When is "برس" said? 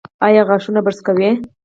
0.85-0.99